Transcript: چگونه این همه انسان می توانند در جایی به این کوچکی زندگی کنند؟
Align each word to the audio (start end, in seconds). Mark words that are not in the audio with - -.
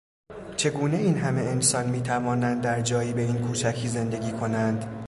چگونه 0.57 0.97
این 0.97 1.17
همه 1.17 1.41
انسان 1.41 1.89
می 1.89 2.01
توانند 2.01 2.61
در 2.63 2.81
جایی 2.81 3.13
به 3.13 3.21
این 3.21 3.37
کوچکی 3.47 3.87
زندگی 3.87 4.31
کنند؟ 4.31 4.87